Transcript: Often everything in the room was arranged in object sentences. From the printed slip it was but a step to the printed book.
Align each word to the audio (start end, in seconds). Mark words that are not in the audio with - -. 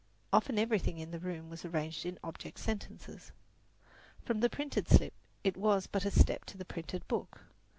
Often 0.33 0.57
everything 0.57 0.97
in 0.97 1.11
the 1.11 1.19
room 1.19 1.47
was 1.47 1.63
arranged 1.63 2.07
in 2.07 2.17
object 2.23 2.57
sentences. 2.57 3.31
From 4.23 4.39
the 4.39 4.49
printed 4.49 4.87
slip 4.87 5.13
it 5.43 5.55
was 5.55 5.85
but 5.85 6.05
a 6.05 6.09
step 6.09 6.43
to 6.45 6.57
the 6.57 6.65
printed 6.65 7.07
book. 7.07 7.41